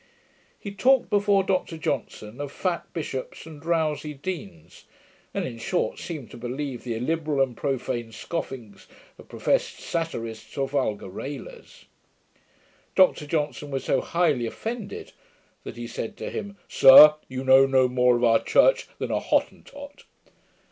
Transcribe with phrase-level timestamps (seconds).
[0.59, 4.85] He talked before Dr Johnson, of fat bishops and drowsy deans;
[5.31, 8.87] and, in short, seemed to believe the illiberal and profane scoffings
[9.19, 11.85] of professed satyrists, or vulgar railers.
[12.95, 15.11] Dr Johnson was so highly offended,
[15.63, 19.19] that he said to him, 'Sir, you know no more of our church than a
[19.19, 20.05] Hottentot.'